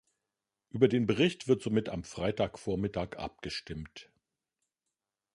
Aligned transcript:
Über 0.71 0.87
den 0.87 1.05
Bericht 1.05 1.47
wird 1.47 1.61
somit 1.61 1.87
am 1.89 2.03
Freitag 2.03 2.57
vormittag 2.57 3.19
abgestimmt. 3.19 4.09